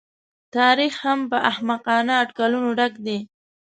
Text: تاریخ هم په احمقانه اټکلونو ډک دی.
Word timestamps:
تاریخ 0.55 0.93
هم 1.05 1.19
په 1.31 1.37
احمقانه 1.51 2.13
اټکلونو 2.23 2.69
ډک 2.79 2.93
دی. 3.05 3.17